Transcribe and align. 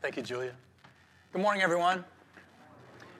Thank 0.00 0.16
you, 0.16 0.22
Julia. 0.22 0.52
Good 1.32 1.42
morning, 1.42 1.60
everyone. 1.60 2.04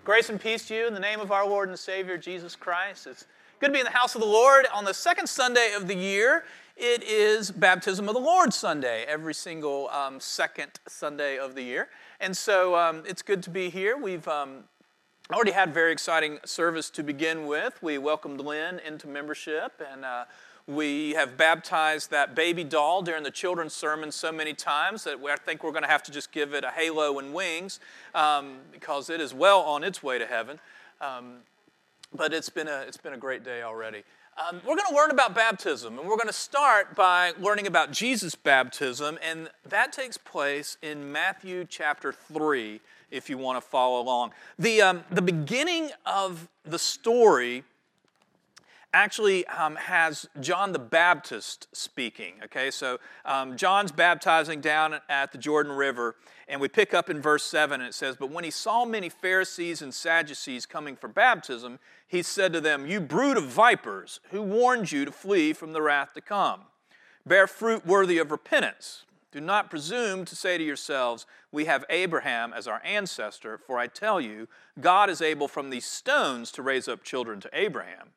Grace 0.05 0.31
and 0.31 0.41
peace 0.41 0.69
to 0.69 0.77
you 0.77 0.87
in 0.87 0.95
the 0.95 1.01
name 1.01 1.19
of 1.19 1.33
our 1.33 1.45
Lord 1.45 1.69
and 1.69 1.77
Savior, 1.77 2.17
Jesus 2.17 2.55
Christ. 2.55 3.09
It's 3.09 3.27
good 3.59 3.67
to 3.67 3.73
be 3.73 3.81
in 3.81 3.85
the 3.85 3.91
house 3.91 4.15
of 4.15 4.21
the 4.21 4.29
Lord 4.29 4.65
on 4.73 4.85
the 4.85 4.95
second 4.95 5.27
Sunday 5.27 5.73
of 5.77 5.89
the 5.89 5.97
year. 5.97 6.45
It 6.77 7.03
is 7.03 7.51
Baptism 7.51 8.09
of 8.09 8.15
the 8.15 8.21
Lord 8.21 8.55
Sunday, 8.55 9.05
every 9.09 9.35
single 9.35 9.89
um, 9.89 10.21
second 10.21 10.71
Sunday 10.87 11.37
of 11.37 11.57
the 11.57 11.63
year. 11.63 11.89
And 12.21 12.37
so 12.37 12.77
um, 12.77 13.03
it's 13.05 13.23
good 13.23 13.43
to 13.43 13.51
be 13.51 13.71
here. 13.71 13.97
We've 13.97 14.29
um, 14.29 14.63
already 15.33 15.51
had 15.51 15.75
very 15.75 15.91
exciting 15.91 16.39
service 16.45 16.91
to 16.91 17.03
begin 17.03 17.49
with. 17.49 17.77
We 17.83 17.99
welcomed 17.99 18.41
Lynn 18.41 18.81
into 18.87 19.09
membership 19.09 19.83
and 19.93 20.05
uh, 20.05 20.27
we 20.69 21.13
have 21.15 21.39
baptized 21.39 22.11
that 22.11 22.35
baby 22.35 22.63
doll 22.63 23.01
during 23.01 23.23
the 23.23 23.31
children's 23.31 23.73
sermon 23.73 24.13
so 24.13 24.31
many 24.31 24.53
times 24.53 25.03
that 25.05 25.17
I 25.27 25.37
think 25.37 25.65
we're 25.65 25.73
going 25.73 25.83
to 25.83 25.89
have 25.89 26.03
to 26.05 26.13
just 26.13 26.31
give 26.31 26.53
it 26.53 26.63
a 26.63 26.71
halo 26.71 27.19
and 27.19 27.33
wings 27.33 27.81
um, 28.15 28.59
because 28.71 29.09
it 29.09 29.19
is 29.19 29.33
well 29.33 29.61
on 29.61 29.83
its 29.83 30.03
way 30.03 30.19
to 30.19 30.27
heaven. 30.27 30.61
Um, 31.01 31.39
but 32.15 32.35
it's 32.35 32.51
been, 32.51 32.69
a, 32.69 32.85
it's 32.87 32.99
been 32.99 33.15
a 33.15 33.19
great 33.19 33.45
day 33.45 33.63
already. 33.63 34.03
Um, 34.37 34.61
we're 34.67 34.77
going 34.77 34.89
to 34.91 34.95
learn 34.95 35.11
about 35.11 35.35
baptism, 35.35 35.99
and 35.99 36.07
we're 36.07 36.17
going 36.17 36.29
to 36.29 36.33
start 36.33 36.95
by 36.95 37.33
learning 37.41 37.67
about 37.67 37.91
Jesus' 37.91 38.35
baptism, 38.35 39.19
and 39.23 39.49
that 39.67 39.93
takes 39.93 40.17
place 40.17 40.77
in 40.81 41.11
Matthew 41.11 41.67
chapter 41.69 42.13
3, 42.13 42.81
if 43.11 43.29
you 43.29 43.37
want 43.37 43.61
to 43.61 43.67
follow 43.67 44.01
along. 44.01 44.33
The, 44.59 44.83
um, 44.83 45.05
the 45.11 45.23
beginning 45.23 45.91
of 46.07 46.49
the 46.65 46.79
story 46.79 47.65
actually 48.93 49.47
um, 49.47 49.77
has 49.77 50.27
John 50.41 50.73
the 50.73 50.79
Baptist 50.79 51.69
speaking. 51.73 52.35
Okay, 52.45 52.71
so 52.71 52.99
um, 53.25 53.57
John's 53.57 53.93
baptizing 53.93 54.61
down 54.61 55.01
at 55.09 55.33
the 55.33 55.39
Jordan 55.39 55.73
River, 55.73 56.17
and 56.49 56.61
we 56.61 56.69
pick 56.69 56.95
up 56.95 57.11
in 57.11 57.21
verse 57.21 57.45
7, 57.45 57.81
and 57.81 57.89
it 57.89 57.95
says, 57.95 58.17
But 58.17 58.31
when 58.31 58.45
he 58.45 58.51
saw 58.51 58.85
many 58.85 59.09
Pharisees 59.09 59.83
and 59.83 59.93
Sadducees 59.93 60.67
coming 60.67 60.97
for 60.97 61.09
baptism, 61.09 61.79
he 62.07 62.23
said 62.23 62.53
to 62.55 62.61
them, 62.61 62.87
You 62.87 63.01
brood 63.01 63.37
of 63.37 63.45
vipers, 63.45 64.21
who 64.31 64.43
warned 64.43 64.91
you 64.91 65.05
to 65.05 65.13
flee 65.13 65.53
from 65.53 65.73
the 65.73 65.83
wrath 65.83 66.15
to 66.15 66.21
come? 66.21 66.63
Bear 67.27 67.47
fruit 67.47 67.87
worthy 67.87 68.19
of 68.19 68.31
repentance. 68.31 69.05
Do 69.31 69.41
not 69.43 69.69
presume 69.69 70.25
to 70.25 70.35
say 70.35 70.57
to 70.57 70.65
yourselves, 70.65 71.27
We 71.53 71.67
have 71.67 71.85
Abraham 71.91 72.55
as 72.55 72.67
our 72.67 72.81
ancestor, 72.83 73.59
for 73.59 73.79
I 73.79 73.87
tell 73.87 74.19
you, 74.19 74.49
God 74.81 75.11
is 75.11 75.21
able 75.21 75.49
from 75.49 75.69
these 75.69 75.85
stones 75.85 76.51
to 76.53 76.63
raise 76.63 76.89
up 76.89 77.05
children 77.05 77.41
to 77.41 77.51
Abraham. 77.53 78.13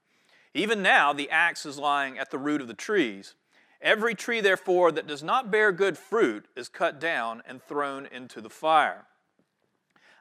Even 0.53 0.81
now, 0.81 1.13
the 1.13 1.29
axe 1.29 1.65
is 1.65 1.77
lying 1.77 2.19
at 2.19 2.31
the 2.31 2.37
root 2.37 2.61
of 2.61 2.67
the 2.67 2.73
trees. 2.73 3.35
Every 3.81 4.13
tree, 4.13 4.41
therefore, 4.41 4.91
that 4.91 5.07
does 5.07 5.23
not 5.23 5.49
bear 5.49 5.71
good 5.71 5.97
fruit 5.97 6.45
is 6.55 6.69
cut 6.69 6.99
down 6.99 7.41
and 7.47 7.61
thrown 7.61 8.05
into 8.05 8.41
the 8.41 8.49
fire. 8.49 9.05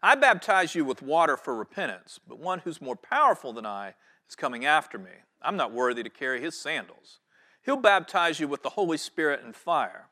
I 0.03 0.15
baptize 0.15 0.75
you 0.75 0.85
with 0.85 1.03
water 1.03 1.37
for 1.37 1.55
repentance, 1.55 2.19
but 2.27 2.39
one 2.39 2.61
who's 2.61 2.81
more 2.81 2.97
powerful 2.97 3.53
than 3.53 3.67
I 3.67 3.95
is 4.29 4.35
coming 4.35 4.65
after 4.65 4.99
me. 4.99 5.11
I'm 5.43 5.57
not 5.57 5.73
worthy 5.73 6.03
to 6.03 6.11
carry 6.11 6.41
his 6.41 6.57
sandals. 6.57 7.19
He'll 7.63 7.77
baptize 7.77 8.41
you 8.41 8.49
with 8.49 8.63
the 8.63 8.71
Holy 8.71 8.97
Spirit 8.97 9.43
and 9.45 9.55
fire. 9.55 10.07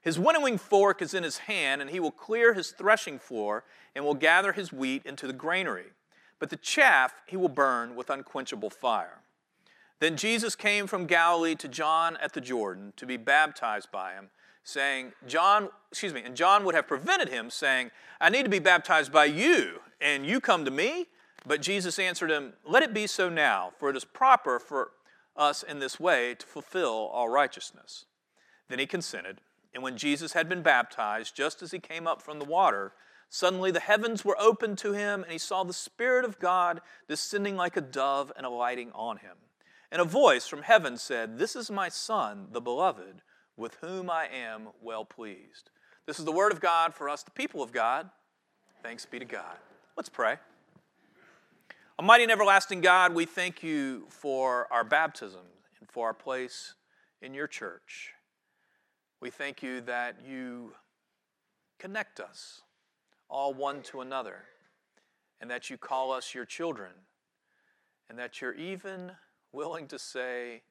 His 0.00 0.18
winnowing 0.18 0.58
fork 0.58 1.02
is 1.02 1.14
in 1.14 1.24
his 1.24 1.38
hand, 1.38 1.80
and 1.80 1.90
he 1.90 1.98
will 1.98 2.12
clear 2.12 2.52
his 2.52 2.70
threshing 2.70 3.18
floor 3.18 3.64
and 3.96 4.04
will 4.04 4.14
gather 4.14 4.52
his 4.52 4.72
wheat 4.72 5.04
into 5.04 5.26
the 5.26 5.32
granary. 5.32 5.86
But 6.38 6.50
the 6.50 6.56
chaff 6.56 7.14
he 7.26 7.36
will 7.36 7.48
burn 7.48 7.96
with 7.96 8.10
unquenchable 8.10 8.70
fire. 8.70 9.23
Then 10.04 10.18
Jesus 10.18 10.54
came 10.54 10.86
from 10.86 11.06
Galilee 11.06 11.54
to 11.54 11.66
John 11.66 12.18
at 12.18 12.34
the 12.34 12.40
Jordan 12.42 12.92
to 12.98 13.06
be 13.06 13.16
baptized 13.16 13.90
by 13.90 14.12
him, 14.12 14.28
saying, 14.62 15.14
John, 15.26 15.70
excuse 15.90 16.12
me, 16.12 16.20
and 16.22 16.36
John 16.36 16.66
would 16.66 16.74
have 16.74 16.86
prevented 16.86 17.30
him, 17.30 17.48
saying, 17.48 17.90
I 18.20 18.28
need 18.28 18.42
to 18.42 18.50
be 18.50 18.58
baptized 18.58 19.10
by 19.10 19.24
you, 19.24 19.80
and 20.02 20.26
you 20.26 20.42
come 20.42 20.66
to 20.66 20.70
me? 20.70 21.06
But 21.46 21.62
Jesus 21.62 21.98
answered 21.98 22.30
him, 22.30 22.52
Let 22.66 22.82
it 22.82 22.92
be 22.92 23.06
so 23.06 23.30
now, 23.30 23.72
for 23.78 23.88
it 23.88 23.96
is 23.96 24.04
proper 24.04 24.58
for 24.58 24.90
us 25.38 25.62
in 25.62 25.78
this 25.78 25.98
way 25.98 26.34
to 26.34 26.46
fulfill 26.46 27.08
all 27.10 27.30
righteousness. 27.30 28.04
Then 28.68 28.80
he 28.80 28.86
consented, 28.86 29.40
and 29.72 29.82
when 29.82 29.96
Jesus 29.96 30.34
had 30.34 30.50
been 30.50 30.60
baptized, 30.60 31.34
just 31.34 31.62
as 31.62 31.70
he 31.70 31.78
came 31.78 32.06
up 32.06 32.20
from 32.20 32.38
the 32.38 32.44
water, 32.44 32.92
Suddenly 33.30 33.72
the 33.72 33.80
heavens 33.80 34.22
were 34.22 34.36
opened 34.38 34.78
to 34.78 34.92
him, 34.92 35.24
and 35.24 35.32
he 35.32 35.38
saw 35.38 35.64
the 35.64 35.72
Spirit 35.72 36.24
of 36.24 36.38
God 36.38 36.82
descending 37.08 37.56
like 37.56 37.76
a 37.76 37.80
dove 37.80 38.30
and 38.36 38.46
alighting 38.46 38.92
on 38.92 39.16
him. 39.16 39.36
And 39.94 40.00
a 40.00 40.04
voice 40.04 40.48
from 40.48 40.62
heaven 40.62 40.96
said, 40.96 41.38
This 41.38 41.54
is 41.54 41.70
my 41.70 41.88
Son, 41.88 42.48
the 42.50 42.60
beloved, 42.60 43.22
with 43.56 43.76
whom 43.80 44.10
I 44.10 44.26
am 44.26 44.70
well 44.82 45.04
pleased. 45.04 45.70
This 46.04 46.18
is 46.18 46.24
the 46.24 46.32
word 46.32 46.50
of 46.50 46.60
God 46.60 46.92
for 46.92 47.08
us, 47.08 47.22
the 47.22 47.30
people 47.30 47.62
of 47.62 47.70
God. 47.70 48.10
Thanks 48.82 49.06
be 49.06 49.20
to 49.20 49.24
God. 49.24 49.56
Let's 49.96 50.08
pray. 50.08 50.38
Almighty 51.96 52.24
and 52.24 52.32
everlasting 52.32 52.80
God, 52.80 53.14
we 53.14 53.24
thank 53.24 53.62
you 53.62 54.06
for 54.08 54.66
our 54.72 54.82
baptism 54.82 55.46
and 55.78 55.88
for 55.88 56.08
our 56.08 56.12
place 56.12 56.74
in 57.22 57.32
your 57.32 57.46
church. 57.46 58.14
We 59.20 59.30
thank 59.30 59.62
you 59.62 59.80
that 59.82 60.16
you 60.28 60.72
connect 61.78 62.18
us 62.18 62.62
all 63.30 63.54
one 63.54 63.80
to 63.82 64.00
another, 64.00 64.42
and 65.40 65.48
that 65.52 65.70
you 65.70 65.78
call 65.78 66.10
us 66.10 66.34
your 66.34 66.44
children, 66.44 66.90
and 68.10 68.18
that 68.18 68.40
you're 68.40 68.54
even 68.54 69.12
willing 69.54 69.86
to 69.88 69.98
say 69.98 70.62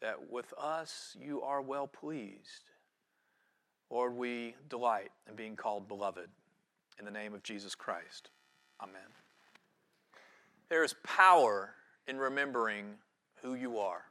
that 0.00 0.30
with 0.30 0.54
us 0.56 1.16
you 1.20 1.42
are 1.42 1.60
well 1.60 1.86
pleased. 1.86 2.70
Lord, 3.90 4.14
we 4.14 4.54
delight 4.68 5.10
in 5.28 5.34
being 5.34 5.56
called 5.56 5.88
beloved. 5.88 6.28
In 6.98 7.04
the 7.04 7.10
name 7.10 7.34
of 7.34 7.42
Jesus 7.42 7.74
Christ. 7.74 8.30
Amen. 8.80 9.00
There 10.68 10.84
is 10.84 10.94
power 11.02 11.70
in 12.06 12.18
remembering 12.18 12.94
who 13.42 13.54
you 13.54 13.78
are. 13.78 14.04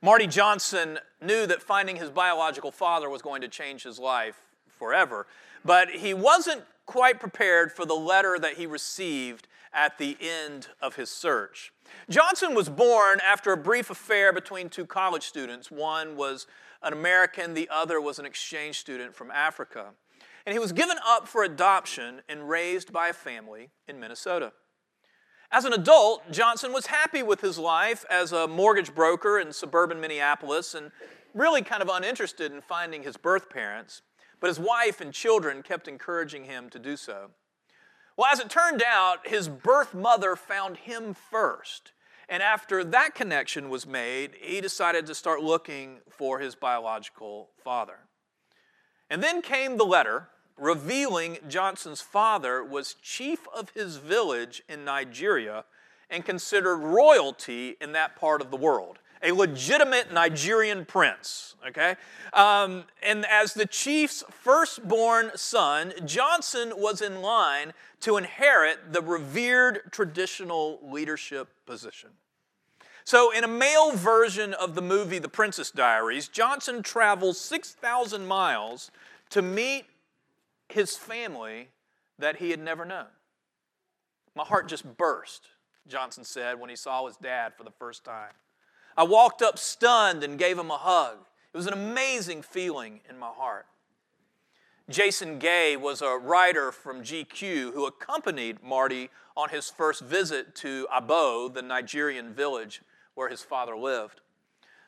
Marty 0.00 0.26
Johnson 0.26 0.98
knew 1.20 1.46
that 1.46 1.62
finding 1.62 1.96
his 1.96 2.10
biological 2.10 2.70
father 2.70 3.10
was 3.10 3.20
going 3.20 3.42
to 3.42 3.48
change 3.48 3.82
his 3.82 3.98
life 3.98 4.40
forever, 4.68 5.26
but 5.64 5.90
he 5.90 6.14
wasn't 6.14 6.62
quite 6.86 7.20
prepared 7.20 7.72
for 7.72 7.84
the 7.84 7.94
letter 7.94 8.38
that 8.40 8.54
he 8.54 8.66
received 8.66 9.46
at 9.72 9.98
the 9.98 10.16
end 10.20 10.68
of 10.80 10.96
his 10.96 11.10
search. 11.10 11.72
Johnson 12.08 12.54
was 12.54 12.68
born 12.68 13.20
after 13.26 13.52
a 13.52 13.56
brief 13.56 13.90
affair 13.90 14.32
between 14.32 14.68
two 14.68 14.86
college 14.86 15.24
students. 15.24 15.70
One 15.70 16.16
was 16.16 16.46
an 16.82 16.92
American, 16.92 17.54
the 17.54 17.68
other 17.70 18.00
was 18.00 18.18
an 18.18 18.26
exchange 18.26 18.78
student 18.78 19.14
from 19.14 19.30
Africa. 19.30 19.90
And 20.44 20.52
he 20.52 20.58
was 20.58 20.72
given 20.72 20.96
up 21.06 21.28
for 21.28 21.44
adoption 21.44 22.22
and 22.28 22.48
raised 22.48 22.92
by 22.92 23.08
a 23.08 23.12
family 23.12 23.70
in 23.86 24.00
Minnesota. 24.00 24.52
As 25.50 25.64
an 25.64 25.72
adult, 25.72 26.32
Johnson 26.32 26.72
was 26.72 26.86
happy 26.86 27.22
with 27.22 27.42
his 27.42 27.58
life 27.58 28.04
as 28.10 28.32
a 28.32 28.48
mortgage 28.48 28.94
broker 28.94 29.38
in 29.38 29.52
suburban 29.52 30.00
Minneapolis 30.00 30.74
and 30.74 30.90
really 31.34 31.62
kind 31.62 31.82
of 31.82 31.90
uninterested 31.92 32.52
in 32.52 32.62
finding 32.62 33.02
his 33.02 33.16
birth 33.16 33.50
parents. 33.50 34.02
But 34.40 34.48
his 34.48 34.58
wife 34.58 35.00
and 35.00 35.12
children 35.12 35.62
kept 35.62 35.88
encouraging 35.88 36.44
him 36.44 36.68
to 36.70 36.78
do 36.78 36.96
so. 36.96 37.30
Well, 38.16 38.30
as 38.30 38.40
it 38.40 38.50
turned 38.50 38.82
out, 38.82 39.26
his 39.26 39.48
birth 39.48 39.94
mother 39.94 40.36
found 40.36 40.76
him 40.76 41.14
first. 41.14 41.92
And 42.28 42.42
after 42.42 42.84
that 42.84 43.14
connection 43.14 43.68
was 43.68 43.86
made, 43.86 44.36
he 44.40 44.60
decided 44.60 45.06
to 45.06 45.14
start 45.14 45.42
looking 45.42 45.98
for 46.10 46.38
his 46.38 46.54
biological 46.54 47.50
father. 47.62 48.00
And 49.10 49.22
then 49.22 49.42
came 49.42 49.76
the 49.76 49.84
letter 49.84 50.28
revealing 50.56 51.38
Johnson's 51.48 52.00
father 52.00 52.62
was 52.62 52.94
chief 53.02 53.46
of 53.54 53.70
his 53.70 53.96
village 53.96 54.62
in 54.68 54.84
Nigeria 54.84 55.64
and 56.08 56.24
considered 56.24 56.78
royalty 56.78 57.76
in 57.80 57.92
that 57.92 58.16
part 58.16 58.40
of 58.40 58.50
the 58.50 58.56
world 58.56 58.98
a 59.22 59.32
legitimate 59.32 60.12
Nigerian 60.12 60.84
prince, 60.84 61.54
okay? 61.68 61.96
Um, 62.32 62.84
and 63.02 63.24
as 63.26 63.54
the 63.54 63.66
chief's 63.66 64.24
firstborn 64.30 65.30
son, 65.36 65.92
Johnson 66.04 66.72
was 66.76 67.00
in 67.00 67.22
line 67.22 67.72
to 68.00 68.16
inherit 68.16 68.92
the 68.92 69.00
revered 69.00 69.92
traditional 69.92 70.80
leadership 70.82 71.48
position. 71.66 72.10
So, 73.04 73.32
in 73.32 73.42
a 73.42 73.48
male 73.48 73.92
version 73.92 74.54
of 74.54 74.74
the 74.74 74.82
movie 74.82 75.18
The 75.18 75.28
Princess 75.28 75.72
Diaries, 75.72 76.28
Johnson 76.28 76.82
travels 76.82 77.40
6,000 77.40 78.26
miles 78.26 78.92
to 79.30 79.42
meet 79.42 79.86
his 80.68 80.96
family 80.96 81.68
that 82.18 82.36
he 82.36 82.50
had 82.50 82.60
never 82.60 82.84
known. 82.84 83.06
My 84.36 84.44
heart 84.44 84.68
just 84.68 84.96
burst, 84.96 85.48
Johnson 85.88 86.24
said 86.24 86.60
when 86.60 86.70
he 86.70 86.76
saw 86.76 87.06
his 87.06 87.16
dad 87.16 87.54
for 87.56 87.64
the 87.64 87.72
first 87.72 88.04
time. 88.04 88.32
I 88.96 89.04
walked 89.04 89.42
up 89.42 89.58
stunned 89.58 90.22
and 90.22 90.38
gave 90.38 90.58
him 90.58 90.70
a 90.70 90.76
hug. 90.76 91.18
It 91.52 91.56
was 91.56 91.66
an 91.66 91.72
amazing 91.72 92.42
feeling 92.42 93.00
in 93.08 93.18
my 93.18 93.28
heart. 93.28 93.66
Jason 94.88 95.38
Gay 95.38 95.76
was 95.76 96.02
a 96.02 96.18
writer 96.18 96.72
from 96.72 97.02
GQ 97.02 97.72
who 97.72 97.86
accompanied 97.86 98.62
Marty 98.62 99.10
on 99.36 99.48
his 99.48 99.70
first 99.70 100.02
visit 100.02 100.54
to 100.56 100.86
Abo, 100.92 101.52
the 101.52 101.62
Nigerian 101.62 102.34
village 102.34 102.82
where 103.14 103.28
his 103.28 103.42
father 103.42 103.76
lived. 103.76 104.20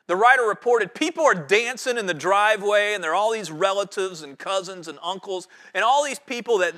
The 0.07 0.15
writer 0.15 0.43
reported 0.43 0.93
people 0.93 1.23
are 1.23 1.33
dancing 1.33 1.97
in 1.97 2.05
the 2.05 2.13
driveway, 2.13 2.93
and 2.93 3.03
there 3.03 3.11
are 3.11 3.15
all 3.15 3.31
these 3.31 3.49
relatives 3.49 4.21
and 4.21 4.37
cousins 4.37 4.87
and 4.87 4.99
uncles, 5.01 5.47
and 5.73 5.83
all 5.83 6.03
these 6.03 6.19
people 6.19 6.59
that 6.59 6.75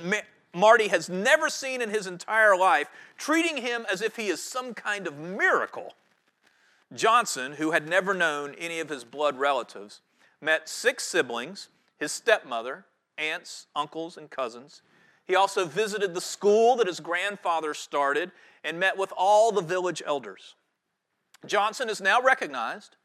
Marty 0.53 0.88
has 0.88 1.09
never 1.09 1.50
seen 1.50 1.81
in 1.81 1.89
his 1.89 2.07
entire 2.07 2.56
life, 2.56 2.88
treating 3.18 3.57
him 3.57 3.85
as 3.91 4.01
if 4.01 4.15
he 4.15 4.27
is 4.27 4.41
some 4.41 4.74
kind 4.74 5.07
of 5.07 5.18
miracle. 5.18 5.94
Johnson, 6.94 7.54
who 7.54 7.72
had 7.72 7.88
never 7.88 8.13
known 8.13 8.56
any 8.57 8.80
of 8.80 8.89
his 8.89 9.04
blood 9.04 9.38
relatives, 9.38 10.01
met 10.42 10.69
six 10.69 11.04
siblings, 11.04 11.69
his 11.98 12.12
stepmother, 12.12 12.86
aunts, 13.18 13.68
uncles, 13.75 14.18
and 14.18 14.30
cousins. 14.30 14.81
He 15.25 15.36
also 15.36 15.66
visited 15.66 16.13
the 16.13 16.22
school 16.22 16.78
that 16.78 16.88
his 16.88 17.00
grandfather 17.00 17.74
started 17.74 18.31
and 18.63 18.80
met 18.80 18.98
with 18.98 19.12
all 19.18 19.51
the 19.51 19.62
village 19.62 20.01
elders. 20.06 20.56
Johnson 21.45 21.89
is 21.89 22.01
now 22.01 22.22
recognized 22.22 22.95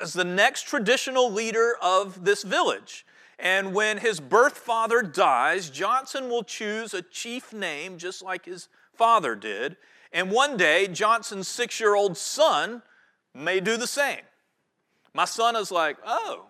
as 0.00 0.12
the 0.12 0.24
next 0.24 0.62
traditional 0.62 1.30
leader 1.30 1.74
of 1.82 2.24
this 2.24 2.42
village. 2.42 3.04
And 3.38 3.74
when 3.74 3.98
his 3.98 4.20
birth 4.20 4.58
father 4.58 5.02
dies, 5.02 5.68
Johnson 5.68 6.28
will 6.28 6.44
choose 6.44 6.94
a 6.94 7.02
chief 7.02 7.52
name 7.52 7.98
just 7.98 8.22
like 8.22 8.44
his 8.44 8.68
father 8.94 9.34
did. 9.34 9.76
And 10.12 10.30
one 10.30 10.56
day, 10.56 10.86
Johnson's 10.86 11.48
six 11.48 11.80
year 11.80 11.94
old 11.94 12.16
son 12.16 12.82
may 13.34 13.60
do 13.60 13.76
the 13.76 13.86
same. 13.86 14.20
My 15.14 15.24
son 15.24 15.56
is 15.56 15.70
like, 15.70 15.96
oh, 16.06 16.46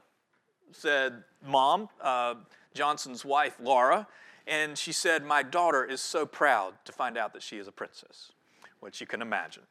said 0.73 1.25
mom, 1.45 1.89
uh, 2.01 2.35
Johnson's 2.75 3.25
wife, 3.25 3.57
Laura. 3.61 4.07
And 4.47 4.77
she 4.77 4.93
said, 4.93 5.25
My 5.25 5.43
daughter 5.43 5.85
is 5.85 6.01
so 6.01 6.27
proud 6.27 6.75
to 6.85 6.93
find 6.93 7.17
out 7.17 7.33
that 7.33 7.43
she 7.43 7.59
is 7.59 7.69
a 7.69 7.73
princess, 7.73 8.33
which 8.81 9.01
you 9.01 9.07
can 9.07 9.23
imagine. 9.23 9.63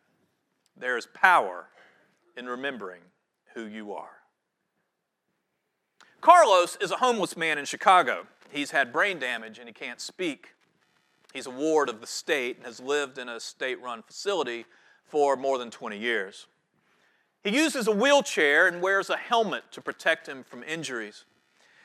There 0.78 0.98
is 0.98 1.08
power 1.14 1.68
in 2.38 2.48
remembering 2.48 3.02
who 3.54 3.66
you 3.66 3.94
are. 3.94 4.22
Carlos 6.22 6.78
is 6.80 6.92
a 6.92 6.98
homeless 6.98 7.36
man 7.36 7.58
in 7.58 7.66
Chicago. 7.66 8.28
He's 8.52 8.72
had 8.72 8.94
brain 8.94 9.20
damage 9.20 9.58
and 9.58 9.68
he 9.68 9.74
can't 9.74 10.00
speak. 10.00 10.50
He's 11.34 11.48
a 11.48 11.52
ward 11.52 11.90
of 11.90 12.00
the 12.00 12.08
state 12.08 12.58
and 12.58 12.66
has 12.66 12.80
lived 12.80 13.18
in 13.18 13.28
a 13.28 13.40
state 13.40 13.82
run 13.82 14.04
facility 14.04 14.66
for 15.04 15.36
more 15.36 15.58
than 15.58 15.72
20 15.72 15.98
years. 15.98 16.48
He 17.44 17.50
uses 17.50 17.88
a 17.88 17.92
wheelchair 17.92 18.68
and 18.68 18.82
wears 18.82 19.10
a 19.10 19.18
helmet 19.18 19.64
to 19.72 19.82
protect 19.82 20.28
him 20.28 20.44
from 20.44 20.64
injuries. 20.64 21.26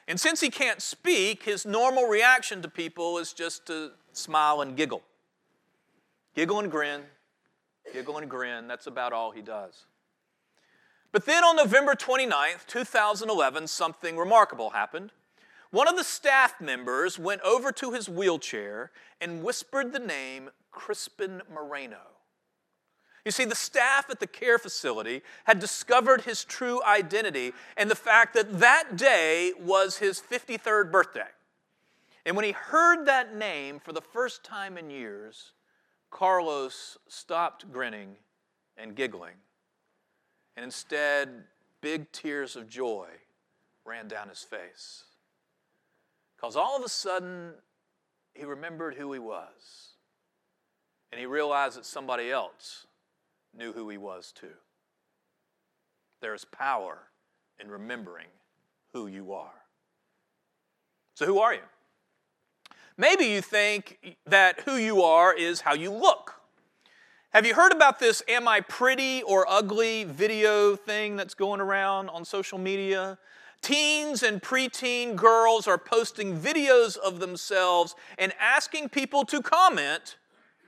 And 0.08 0.20
since 0.20 0.41
he 0.41 0.50
can't 0.50 0.82
speak, 0.82 1.44
his 1.44 1.64
normal 1.67 2.05
reaction 2.05 2.62
to 2.62 2.69
people 2.69 3.19
is 3.19 3.32
just 3.32 3.67
to 3.67 3.93
smile 4.12 4.61
and 4.61 4.76
giggle. 4.76 5.03
Giggle 6.35 6.61
and 6.61 6.70
grin, 6.70 7.03
giggle 7.93 8.19
and 8.19 8.29
grin. 8.29 8.69
That's 8.69 8.87
about 8.87 9.12
all 9.12 9.31
he 9.31 9.41
does. 9.41 9.87
But 11.11 11.25
then 11.25 11.43
on 11.44 11.56
November 11.56 11.94
29th, 11.94 12.67
2011, 12.67 13.67
something 13.69 14.19
remarkable 14.19 14.70
happened. 14.70 15.12
One 15.70 15.88
of 15.88 15.97
the 15.97 16.05
staff 16.05 16.61
members 16.61 17.19
went 17.19 17.41
over 17.41 17.73
to 17.73 17.93
his 17.93 18.09
wheelchair 18.09 18.93
and 19.20 19.43
whispered 19.43 19.93
the 19.93 19.99
name 19.99 20.50
Crispin 20.70 21.43
Moreno. 21.52 22.15
You 23.26 23.31
see, 23.31 23.44
the 23.44 23.55
staff 23.55 24.08
at 24.08 24.20
the 24.20 24.26
care 24.26 24.58
facility 24.58 25.20
had 25.44 25.58
discovered 25.58 26.23
his 26.23 26.44
true 26.44 26.82
identity 26.84 27.52
and 27.76 27.90
the 27.90 27.94
fact 27.94 28.32
that 28.32 28.61
that 28.61 28.96
day 28.96 29.52
was 29.61 29.99
his 29.99 30.19
53rd 30.19 30.90
birthday. 30.90 31.28
And 32.25 32.37
when 32.37 32.46
he 32.46 32.52
heard 32.52 33.05
that 33.05 33.37
name 33.37 33.81
for 33.81 33.93
the 33.93 34.00
first 34.00 34.43
time 34.43 34.78
in 34.78 34.88
years, 34.88 35.52
Carlos 36.11 36.96
stopped 37.08 37.70
grinning 37.70 38.17
and 38.78 38.94
giggling 38.94 39.34
and 40.56 40.64
instead, 40.64 41.44
big 41.82 42.11
tears 42.12 42.56
of 42.56 42.69
joy 42.69 43.08
ran 43.84 44.08
down 44.08 44.28
his 44.28 44.43
face. 44.43 45.05
Because 46.37 46.56
all 46.56 46.76
of 46.76 46.82
a 46.82 46.88
sudden, 46.88 47.52
he 48.34 48.44
remembered 48.44 48.94
who 48.94 49.12
he 49.12 49.19
was. 49.19 49.90
And 51.12 51.20
he 51.20 51.26
realized 51.26 51.76
that 51.76 51.87
somebody 51.87 52.31
else 52.31 52.87
knew 53.56 53.73
who 53.73 53.88
he 53.88 53.99
was 53.99 54.32
too. 54.32 54.55
There 56.20 56.35
is 56.35 56.44
power 56.44 56.99
in 57.61 57.70
remembering 57.70 58.29
who 58.93 59.06
you 59.06 59.32
are. 59.32 59.64
So, 61.14 61.26
who 61.26 61.38
are 61.38 61.55
you? 61.55 61.61
Maybe 62.97 63.26
you 63.26 63.41
think 63.41 64.17
that 64.26 64.61
who 64.61 64.76
you 64.76 65.03
are 65.03 65.35
is 65.35 65.62
how 65.62 65.75
you 65.75 65.91
look 65.91 66.37
have 67.37 67.44
you 67.44 67.55
heard 67.55 67.73
about 67.73 67.99
this 67.99 68.23
am 68.29 68.49
I 68.49 68.62
pretty 68.62 69.23
or 69.23 69.44
ugly 69.47 70.05
video 70.05 70.75
thing 70.75 71.17
that's 71.17 71.35
going 71.35 71.61
around 71.61 72.09
on 72.09 72.25
social 72.25 72.56
media? 72.56 73.19
Teens 73.61 74.23
and 74.23 74.41
preteen 74.41 75.17
girls 75.17 75.69
are 75.69 75.76
posting 75.76 76.38
videos 76.41 76.97
of 76.97 77.20
themselves 77.20 77.94
and 78.17 78.32
asking 78.41 78.88
people 78.88 79.26
to 79.26 79.43
comment, 79.43 80.17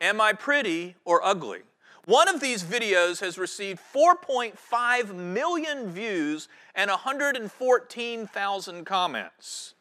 Am 0.03 0.21
I 0.21 0.35
pretty 0.35 0.97
or 1.07 1.25
ugly? 1.25 1.61
One 2.09 2.27
of 2.27 2.41
these 2.41 2.63
videos 2.63 3.21
has 3.21 3.37
received 3.37 3.81
4.5 3.95 5.15
million 5.15 5.91
views 5.91 6.49
and 6.75 6.89
114,000 6.89 8.87
comments. 8.87 9.75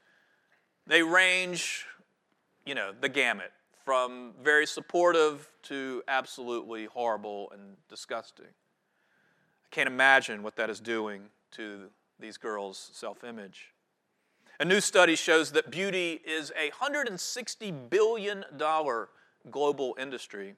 They 0.85 1.03
range, 1.03 1.85
you 2.65 2.75
know, 2.75 2.91
the 2.99 3.07
gamut 3.07 3.53
from 3.85 4.33
very 4.43 4.67
supportive 4.67 5.49
to 5.63 6.03
absolutely 6.09 6.87
horrible 6.87 7.49
and 7.53 7.77
disgusting. 7.87 8.47
I 8.47 9.69
can't 9.71 9.87
imagine 9.87 10.43
what 10.43 10.57
that 10.57 10.69
is 10.69 10.81
doing 10.81 11.29
to 11.51 11.83
these 12.19 12.35
girls' 12.35 12.89
self 12.91 13.23
image. 13.23 13.71
A 14.59 14.65
new 14.65 14.81
study 14.81 15.15
shows 15.15 15.53
that 15.53 15.71
beauty 15.71 16.19
is 16.25 16.51
a 16.61 16.71
$160 16.71 17.89
billion 17.89 18.43
global 19.49 19.95
industry. 19.97 20.55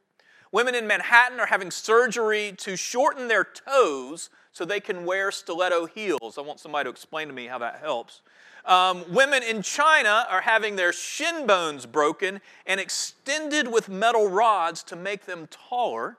Women 0.51 0.73
in 0.73 0.87
Manhattan 0.87 1.39
are 1.39 1.45
having 1.45 1.69
surgery 1.69 2.53
to 2.57 2.75
shorten 2.75 3.27
their 3.27 3.43
toes 3.43 4.29
so 4.51 4.65
they 4.65 4.79
can 4.79 5.05
wear 5.05 5.31
stiletto 5.31 5.85
heels. 5.85 6.37
I 6.37 6.41
want 6.41 6.59
somebody 6.59 6.85
to 6.85 6.89
explain 6.89 7.27
to 7.27 7.33
me 7.33 7.45
how 7.45 7.59
that 7.59 7.79
helps. 7.79 8.21
Um, 8.65 9.05
women 9.13 9.43
in 9.43 9.61
China 9.61 10.25
are 10.29 10.41
having 10.41 10.75
their 10.75 10.91
shin 10.91 11.45
bones 11.45 11.85
broken 11.85 12.41
and 12.65 12.79
extended 12.79 13.71
with 13.71 13.89
metal 13.89 14.27
rods 14.27 14.83
to 14.83 14.95
make 14.95 15.25
them 15.25 15.47
taller. 15.47 16.17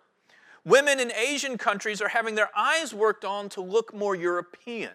Women 0.64 1.00
in 1.00 1.12
Asian 1.12 1.58
countries 1.58 2.00
are 2.00 2.08
having 2.08 2.36
their 2.36 2.50
eyes 2.56 2.94
worked 2.94 3.24
on 3.24 3.48
to 3.50 3.60
look 3.60 3.92
more 3.92 4.14
European. 4.14 4.92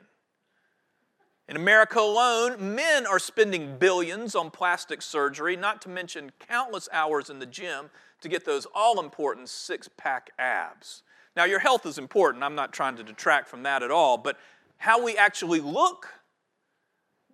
In 1.47 1.55
America 1.55 1.99
alone, 1.99 2.75
men 2.75 3.05
are 3.05 3.19
spending 3.19 3.77
billions 3.77 4.33
on 4.33 4.49
plastic 4.49 5.01
surgery, 5.01 5.55
not 5.55 5.81
to 5.83 5.89
mention 5.89 6.31
countless 6.39 6.89
hours 6.91 7.29
in 7.29 7.37
the 7.37 7.45
gym 7.45 7.91
to 8.25 8.29
get 8.29 8.45
those 8.45 8.67
all 8.75 8.99
important 8.99 9.47
six 9.49 9.89
pack 9.97 10.31
abs. 10.37 11.03
Now, 11.35 11.45
your 11.45 11.59
health 11.59 11.85
is 11.85 11.97
important. 11.97 12.43
I'm 12.43 12.55
not 12.55 12.73
trying 12.73 12.97
to 12.97 13.03
detract 13.03 13.47
from 13.47 13.63
that 13.63 13.83
at 13.83 13.91
all, 13.91 14.17
but 14.17 14.37
how 14.77 15.03
we 15.03 15.17
actually 15.17 15.61
look 15.61 16.07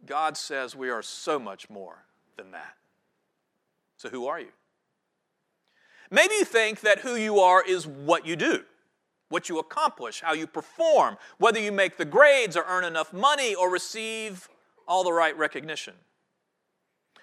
God 0.06 0.38
says 0.38 0.76
we 0.76 0.90
are 0.90 1.02
so 1.02 1.40
much 1.40 1.70
more 1.70 2.06
than 2.38 2.52
that. 2.52 2.76
So, 3.98 4.10
who 4.10 4.28
are 4.28 4.40
you? 4.40 4.52
Maybe 6.10 6.36
you 6.36 6.46
think 6.46 6.82
that 6.82 7.00
who 7.00 7.16
you 7.16 7.40
are 7.40 7.64
is 7.64 7.88
what 7.88 8.26
you 8.26 8.36
do, 8.36 8.64
what 9.30 9.48
you 9.48 9.60
accomplish, 9.60 10.22
how 10.22 10.34
you 10.34 10.48
perform, 10.48 11.18
whether 11.38 11.60
you 11.60 11.72
make 11.72 11.98
the 11.98 12.06
grades 12.06 12.58
or 12.58 12.66
earn 12.68 12.84
enough 12.84 13.14
money 13.14 13.56
or 13.56 13.70
receive 13.70 14.50
all 14.88 15.04
the 15.04 15.14
right 15.14 15.38
recognition. 15.38 15.94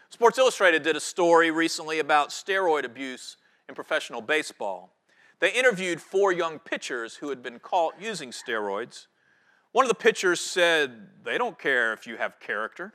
Sports 0.09 0.39
Illustrated 0.39 0.83
did 0.83 0.97
a 0.97 1.01
story 1.01 1.51
recently 1.51 1.99
about 1.99 2.31
steroid 2.31 2.85
abuse 2.85 3.37
in 3.69 3.75
professional 3.75 4.21
baseball. 4.21 4.95
They 5.41 5.53
interviewed 5.53 6.01
four 6.01 6.33
young 6.33 6.59
pitchers 6.59 7.17
who 7.17 7.29
had 7.29 7.43
been 7.43 7.59
caught 7.59 7.95
using 8.01 8.31
steroids. 8.31 9.07
One 9.73 9.85
of 9.85 9.89
the 9.89 9.95
pitchers 9.95 10.41
said, 10.41 11.09
They 11.25 11.39
don't 11.39 11.59
care 11.59 11.93
if 11.93 12.07
you 12.07 12.17
have 12.17 12.41
character, 12.41 12.95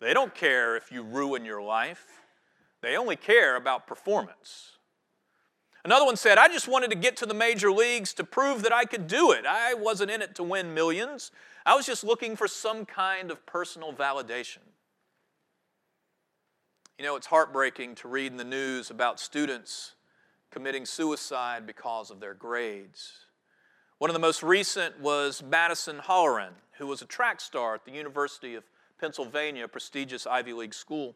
they 0.00 0.14
don't 0.14 0.34
care 0.34 0.76
if 0.76 0.92
you 0.92 1.02
ruin 1.02 1.44
your 1.44 1.62
life, 1.62 2.22
they 2.82 2.96
only 2.96 3.16
care 3.16 3.56
about 3.56 3.86
performance. 3.86 4.72
Another 5.84 6.04
one 6.04 6.16
said, 6.16 6.38
I 6.38 6.48
just 6.48 6.68
wanted 6.68 6.90
to 6.90 6.96
get 6.96 7.16
to 7.18 7.26
the 7.26 7.34
major 7.34 7.72
leagues 7.72 8.12
to 8.14 8.24
prove 8.24 8.62
that 8.62 8.72
I 8.72 8.84
could 8.84 9.06
do 9.06 9.32
it. 9.32 9.46
I 9.46 9.74
wasn't 9.74 10.10
in 10.10 10.20
it 10.20 10.34
to 10.34 10.42
win 10.42 10.74
millions. 10.74 11.30
I 11.64 11.74
was 11.76 11.86
just 11.86 12.04
looking 12.04 12.36
for 12.36 12.46
some 12.46 12.84
kind 12.84 13.30
of 13.30 13.46
personal 13.46 13.92
validation. 13.92 14.58
You 16.98 17.04
know, 17.04 17.14
it's 17.14 17.28
heartbreaking 17.28 17.94
to 17.96 18.08
read 18.08 18.32
in 18.32 18.38
the 18.38 18.44
news 18.44 18.90
about 18.90 19.20
students 19.20 19.92
committing 20.50 20.84
suicide 20.84 21.64
because 21.64 22.10
of 22.10 22.18
their 22.18 22.34
grades. 22.34 23.12
One 23.98 24.10
of 24.10 24.14
the 24.14 24.20
most 24.20 24.42
recent 24.42 24.98
was 24.98 25.40
Madison 25.40 25.98
Holleran, 25.98 26.54
who 26.76 26.88
was 26.88 27.00
a 27.00 27.06
track 27.06 27.40
star 27.40 27.76
at 27.76 27.84
the 27.84 27.92
University 27.92 28.56
of 28.56 28.64
Pennsylvania, 29.00 29.66
a 29.66 29.68
prestigious 29.68 30.26
Ivy 30.26 30.52
League 30.52 30.74
school. 30.74 31.14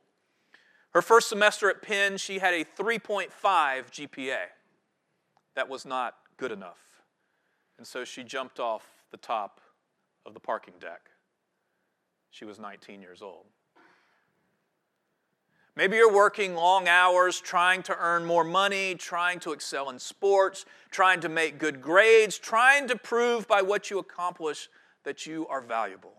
Her 0.90 1.02
first 1.02 1.28
semester 1.28 1.68
at 1.68 1.82
Penn, 1.82 2.16
she 2.16 2.38
had 2.38 2.54
a 2.54 2.64
3.5 2.64 3.30
GPA. 3.42 4.36
That 5.56 5.68
was 5.68 5.84
not 5.84 6.14
good 6.36 6.52
enough. 6.52 6.78
And 7.78 7.84
so 7.84 8.04
she 8.04 8.22
jumped 8.22 8.60
off 8.60 8.86
the 9.10 9.16
top 9.16 9.60
of 10.24 10.32
the 10.32 10.40
parking 10.40 10.74
deck. 10.78 11.10
She 12.30 12.44
was 12.44 12.60
19 12.60 13.02
years 13.02 13.20
old. 13.20 13.46
Maybe 15.75 15.97
you're 15.97 16.12
working 16.12 16.55
long 16.55 16.87
hours 16.87 17.41
trying 17.41 17.83
to 17.85 17.97
earn 17.99 18.26
more 18.26 18.45
money, 18.45 18.95
trying 18.95 19.41
to 19.41 19.52
excel 19.52 19.88
in 19.88 19.99
sports, 19.99 20.67
trying 20.91 21.21
to 21.21 21.31
make 21.31 21.59
good 21.59 21.81
grades, 21.81 22.38
trying 22.38 22.88
to 22.88 22.97
prove 22.97 23.49
by 23.49 23.62
what 23.62 23.91
you 23.91 23.99
accomplish 23.99 24.69
that 25.05 25.26
you 25.26 25.47
are 25.49 25.62
valuable. 25.62 26.12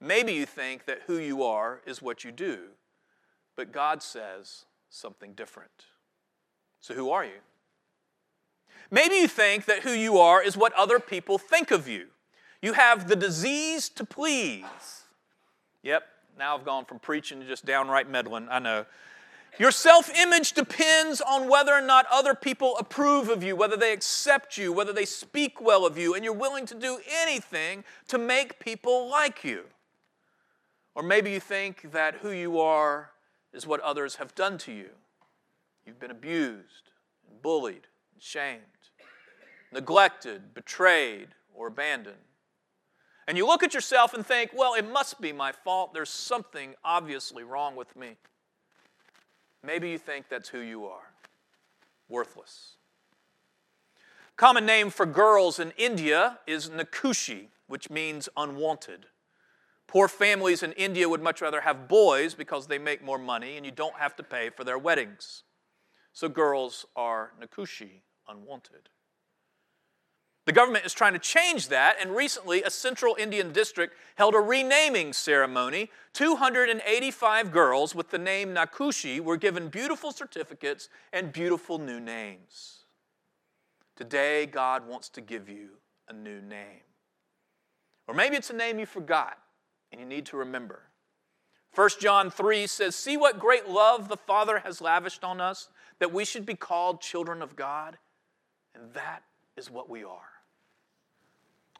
Maybe 0.00 0.32
you 0.34 0.46
think 0.46 0.84
that 0.84 1.02
who 1.06 1.18
you 1.18 1.42
are 1.42 1.80
is 1.84 2.00
what 2.00 2.22
you 2.22 2.30
do, 2.30 2.68
but 3.56 3.72
God 3.72 4.02
says 4.02 4.66
something 4.88 5.32
different. 5.32 5.86
So, 6.80 6.94
who 6.94 7.10
are 7.10 7.24
you? 7.24 7.40
Maybe 8.90 9.16
you 9.16 9.26
think 9.26 9.64
that 9.64 9.82
who 9.82 9.90
you 9.90 10.18
are 10.18 10.40
is 10.40 10.56
what 10.56 10.72
other 10.74 11.00
people 11.00 11.36
think 11.38 11.72
of 11.72 11.88
you. 11.88 12.06
You 12.62 12.74
have 12.74 13.08
the 13.08 13.16
disease 13.16 13.88
to 13.90 14.04
please. 14.04 15.02
Yep, 15.82 16.04
now 16.38 16.56
I've 16.56 16.64
gone 16.64 16.84
from 16.84 17.00
preaching 17.00 17.40
to 17.40 17.46
just 17.46 17.64
downright 17.66 18.08
meddling, 18.08 18.46
I 18.50 18.60
know. 18.60 18.86
Your 19.58 19.72
self 19.72 20.08
image 20.16 20.52
depends 20.52 21.20
on 21.20 21.48
whether 21.48 21.72
or 21.72 21.80
not 21.80 22.06
other 22.12 22.34
people 22.34 22.76
approve 22.78 23.28
of 23.28 23.42
you, 23.42 23.56
whether 23.56 23.76
they 23.76 23.92
accept 23.92 24.56
you, 24.56 24.72
whether 24.72 24.92
they 24.92 25.04
speak 25.04 25.60
well 25.60 25.84
of 25.84 25.98
you, 25.98 26.14
and 26.14 26.24
you're 26.24 26.32
willing 26.32 26.64
to 26.66 26.74
do 26.74 27.00
anything 27.10 27.82
to 28.06 28.18
make 28.18 28.60
people 28.60 29.08
like 29.08 29.42
you. 29.42 29.64
Or 30.94 31.02
maybe 31.02 31.32
you 31.32 31.40
think 31.40 31.90
that 31.92 32.16
who 32.16 32.30
you 32.30 32.60
are 32.60 33.10
is 33.52 33.66
what 33.66 33.80
others 33.80 34.16
have 34.16 34.34
done 34.34 34.58
to 34.58 34.72
you. 34.72 34.90
You've 35.84 35.98
been 35.98 36.10
abused, 36.10 36.92
bullied, 37.42 37.88
shamed, 38.18 38.62
neglected, 39.72 40.54
betrayed, 40.54 41.28
or 41.52 41.66
abandoned. 41.66 42.16
And 43.28 43.36
you 43.36 43.46
look 43.46 43.62
at 43.62 43.74
yourself 43.74 44.14
and 44.14 44.26
think, 44.26 44.52
well, 44.54 44.72
it 44.72 44.90
must 44.90 45.20
be 45.20 45.34
my 45.34 45.52
fault. 45.52 45.92
There's 45.92 46.08
something 46.08 46.74
obviously 46.82 47.44
wrong 47.44 47.76
with 47.76 47.94
me. 47.94 48.16
Maybe 49.62 49.90
you 49.90 49.98
think 49.98 50.30
that's 50.30 50.48
who 50.48 50.60
you 50.60 50.86
are 50.86 51.12
worthless. 52.08 52.76
Common 54.38 54.64
name 54.64 54.88
for 54.88 55.04
girls 55.04 55.58
in 55.58 55.72
India 55.76 56.38
is 56.46 56.70
Nakushi, 56.70 57.48
which 57.66 57.90
means 57.90 58.30
unwanted. 58.34 59.04
Poor 59.86 60.08
families 60.08 60.62
in 60.62 60.72
India 60.72 61.06
would 61.06 61.22
much 61.22 61.42
rather 61.42 61.60
have 61.60 61.86
boys 61.86 62.34
because 62.34 62.66
they 62.66 62.78
make 62.78 63.04
more 63.04 63.18
money 63.18 63.58
and 63.58 63.66
you 63.66 63.72
don't 63.72 63.96
have 63.96 64.16
to 64.16 64.22
pay 64.22 64.48
for 64.48 64.64
their 64.64 64.78
weddings. 64.78 65.42
So 66.14 66.30
girls 66.30 66.86
are 66.96 67.32
Nakushi, 67.38 68.00
unwanted. 68.26 68.88
The 70.48 70.54
government 70.54 70.86
is 70.86 70.94
trying 70.94 71.12
to 71.12 71.18
change 71.18 71.68
that, 71.68 71.98
and 72.00 72.16
recently 72.16 72.62
a 72.62 72.70
central 72.70 73.14
Indian 73.18 73.52
district 73.52 73.94
held 74.14 74.34
a 74.34 74.38
renaming 74.38 75.12
ceremony. 75.12 75.90
285 76.14 77.52
girls 77.52 77.94
with 77.94 78.08
the 78.08 78.16
name 78.16 78.54
Nakushi 78.54 79.20
were 79.20 79.36
given 79.36 79.68
beautiful 79.68 80.10
certificates 80.10 80.88
and 81.12 81.34
beautiful 81.34 81.78
new 81.78 82.00
names. 82.00 82.86
Today, 83.94 84.46
God 84.46 84.88
wants 84.88 85.10
to 85.10 85.20
give 85.20 85.50
you 85.50 85.68
a 86.08 86.14
new 86.14 86.40
name. 86.40 86.80
Or 88.06 88.14
maybe 88.14 88.36
it's 88.36 88.48
a 88.48 88.56
name 88.56 88.78
you 88.78 88.86
forgot 88.86 89.36
and 89.92 90.00
you 90.00 90.06
need 90.06 90.24
to 90.24 90.38
remember. 90.38 90.80
1 91.74 91.90
John 92.00 92.30
3 92.30 92.66
says, 92.66 92.96
See 92.96 93.18
what 93.18 93.38
great 93.38 93.68
love 93.68 94.08
the 94.08 94.16
Father 94.16 94.60
has 94.60 94.80
lavished 94.80 95.24
on 95.24 95.42
us, 95.42 95.68
that 95.98 96.10
we 96.10 96.24
should 96.24 96.46
be 96.46 96.54
called 96.54 97.02
children 97.02 97.42
of 97.42 97.54
God. 97.54 97.98
And 98.74 98.94
that 98.94 99.24
is 99.54 99.70
what 99.70 99.90
we 99.90 100.04
are. 100.04 100.37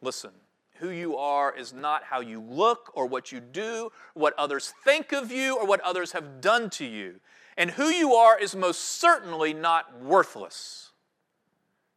Listen, 0.01 0.31
who 0.75 0.89
you 0.89 1.17
are 1.17 1.53
is 1.55 1.73
not 1.73 2.05
how 2.05 2.21
you 2.21 2.41
look 2.41 2.91
or 2.93 3.05
what 3.05 3.31
you 3.31 3.39
do, 3.39 3.91
what 4.13 4.33
others 4.37 4.73
think 4.83 5.11
of 5.11 5.31
you, 5.31 5.57
or 5.57 5.65
what 5.65 5.81
others 5.81 6.13
have 6.13 6.41
done 6.41 6.69
to 6.71 6.85
you. 6.85 7.19
And 7.57 7.71
who 7.71 7.87
you 7.87 8.13
are 8.13 8.39
is 8.39 8.55
most 8.55 8.79
certainly 8.79 9.53
not 9.53 10.01
worthless. 10.01 10.91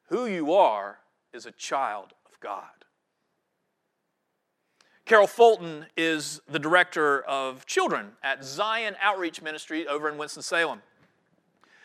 Who 0.09 0.27
you 0.27 0.53
are 0.53 0.99
is 1.33 1.47
a 1.47 1.53
child 1.53 2.13
of 2.27 2.39
God. 2.41 2.65
Carol 5.05 5.27
Fulton 5.27 5.87
is 5.97 6.41
the 6.49 6.59
director 6.59 7.23
of 7.23 7.67
children 7.67 8.13
at 8.23 8.45
Zion 8.45 8.97
Outreach 9.01 9.43
Ministry 9.43 9.87
over 9.87 10.09
in 10.09 10.19
Winston-Salem. 10.19 10.83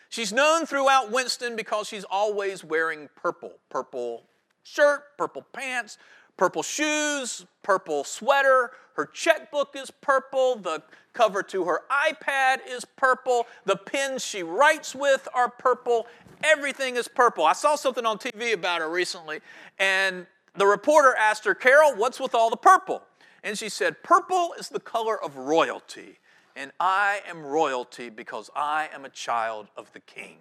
She's 0.08 0.32
known 0.32 0.66
throughout 0.66 1.12
Winston 1.12 1.54
because 1.54 1.86
she's 1.86 2.04
always 2.04 2.64
wearing 2.64 3.08
purple 3.14 3.52
purple 3.68 4.24
shirt, 4.62 5.16
purple 5.16 5.44
pants, 5.52 5.98
purple 6.38 6.62
shoes, 6.62 7.44
purple 7.62 8.04
sweater. 8.04 8.70
Her 8.94 9.04
checkbook 9.06 9.76
is 9.76 9.90
purple. 9.90 10.56
The 10.56 10.82
cover 11.12 11.42
to 11.42 11.64
her 11.64 11.82
iPad 11.90 12.58
is 12.66 12.84
purple. 12.84 13.46
The 13.66 13.76
pens 13.76 14.24
she 14.24 14.42
writes 14.42 14.94
with 14.94 15.28
are 15.34 15.50
purple. 15.50 16.06
Everything 16.42 16.96
is 16.96 17.08
purple. 17.08 17.44
I 17.44 17.52
saw 17.52 17.74
something 17.74 18.06
on 18.06 18.18
TV 18.18 18.54
about 18.54 18.80
her 18.80 18.88
recently, 18.88 19.40
and 19.78 20.26
the 20.54 20.66
reporter 20.66 21.14
asked 21.16 21.44
her, 21.44 21.54
Carol, 21.54 21.94
what's 21.96 22.18
with 22.20 22.34
all 22.34 22.50
the 22.50 22.56
purple? 22.56 23.02
And 23.42 23.58
she 23.58 23.68
said, 23.68 24.02
Purple 24.02 24.54
is 24.58 24.68
the 24.68 24.80
color 24.80 25.22
of 25.22 25.36
royalty, 25.36 26.18
and 26.56 26.72
I 26.80 27.20
am 27.28 27.44
royalty 27.44 28.08
because 28.08 28.50
I 28.54 28.88
am 28.92 29.04
a 29.04 29.08
child 29.08 29.68
of 29.76 29.92
the 29.92 30.00
king. 30.00 30.38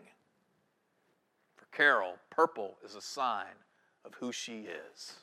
For 1.56 1.66
Carol, 1.76 2.16
purple 2.30 2.78
is 2.84 2.96
a 2.96 3.02
sign 3.02 3.54
of 4.08 4.16
who 4.16 4.32
she 4.32 4.68
is. 4.94 5.14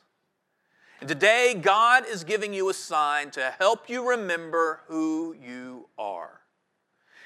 And 1.00 1.08
today, 1.08 1.58
God 1.60 2.04
is 2.06 2.22
giving 2.22 2.54
you 2.54 2.68
a 2.68 2.74
sign 2.74 3.30
to 3.32 3.54
help 3.58 3.88
you 3.88 4.08
remember 4.08 4.80
who 4.86 5.34
you 5.42 5.88
are. 5.98 6.40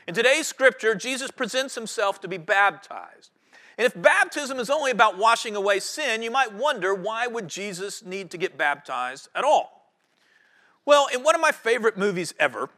In 0.06 0.14
today's 0.14 0.46
scripture, 0.46 0.94
Jesus 0.94 1.30
presents 1.30 1.74
himself 1.74 2.20
to 2.22 2.28
be 2.28 2.38
baptized. 2.38 3.30
And 3.76 3.84
if 3.84 4.00
baptism 4.00 4.58
is 4.58 4.70
only 4.70 4.90
about 4.90 5.18
washing 5.18 5.54
away 5.54 5.80
sin, 5.80 6.22
you 6.22 6.30
might 6.30 6.52
wonder 6.52 6.94
why 6.94 7.26
would 7.26 7.48
Jesus 7.48 8.04
need 8.04 8.30
to 8.30 8.38
get 8.38 8.56
baptized 8.56 9.28
at 9.34 9.44
all? 9.44 9.92
Well, 10.86 11.08
in 11.12 11.22
one 11.22 11.34
of 11.34 11.40
my 11.40 11.52
favorite 11.52 11.98
movies 11.98 12.34
ever, 12.38 12.70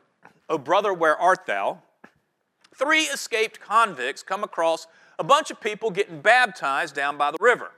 Oh 0.49 0.59
Brother, 0.59 0.93
Where 0.93 1.17
Art 1.17 1.47
Thou? 1.47 1.83
Three 2.75 3.03
escaped 3.03 3.61
convicts 3.61 4.23
come 4.23 4.43
across 4.43 4.87
a 5.19 5.25
bunch 5.25 5.51
of 5.51 5.61
people 5.61 5.91
getting 5.91 6.21
baptized 6.21 6.95
down 6.95 7.17
by 7.17 7.31
the 7.31 7.39
river. 7.41 7.71